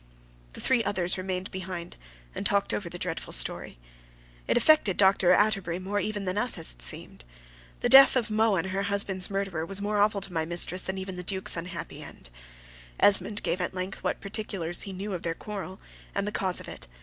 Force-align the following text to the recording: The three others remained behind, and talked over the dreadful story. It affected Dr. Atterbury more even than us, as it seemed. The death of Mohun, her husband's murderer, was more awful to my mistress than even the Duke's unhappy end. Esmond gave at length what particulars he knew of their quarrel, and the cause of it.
The 0.53 0.59
three 0.61 0.83
others 0.83 1.15
remained 1.15 1.51
behind, 1.51 1.95
and 2.33 2.43
talked 2.43 2.73
over 2.73 2.89
the 2.89 2.97
dreadful 2.97 3.31
story. 3.31 3.77
It 4.47 4.57
affected 4.57 4.97
Dr. 4.97 5.31
Atterbury 5.31 5.77
more 5.77 5.99
even 5.99 6.25
than 6.25 6.39
us, 6.39 6.57
as 6.57 6.71
it 6.71 6.81
seemed. 6.81 7.23
The 7.81 7.89
death 7.89 8.15
of 8.15 8.31
Mohun, 8.31 8.69
her 8.69 8.81
husband's 8.81 9.29
murderer, 9.29 9.63
was 9.63 9.79
more 9.79 9.99
awful 9.99 10.21
to 10.21 10.33
my 10.33 10.43
mistress 10.43 10.81
than 10.81 10.97
even 10.97 11.17
the 11.17 11.21
Duke's 11.23 11.55
unhappy 11.55 12.01
end. 12.01 12.31
Esmond 12.99 13.43
gave 13.43 13.61
at 13.61 13.75
length 13.75 14.01
what 14.03 14.21
particulars 14.21 14.81
he 14.81 14.91
knew 14.91 15.13
of 15.13 15.21
their 15.21 15.35
quarrel, 15.35 15.79
and 16.15 16.25
the 16.27 16.31
cause 16.31 16.59
of 16.59 16.67
it. 16.67 16.87